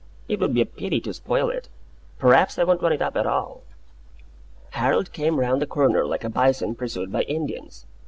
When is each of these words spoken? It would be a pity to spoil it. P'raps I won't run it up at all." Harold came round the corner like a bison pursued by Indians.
It 0.27 0.39
would 0.39 0.55
be 0.55 0.61
a 0.61 0.65
pity 0.65 0.99
to 1.01 1.13
spoil 1.13 1.51
it. 1.51 1.69
P'raps 2.17 2.57
I 2.57 2.63
won't 2.63 2.81
run 2.81 2.91
it 2.91 3.03
up 3.03 3.15
at 3.15 3.27
all." 3.27 3.61
Harold 4.71 5.11
came 5.11 5.39
round 5.39 5.61
the 5.61 5.67
corner 5.67 6.07
like 6.07 6.23
a 6.23 6.29
bison 6.31 6.73
pursued 6.73 7.11
by 7.11 7.21
Indians. 7.21 7.85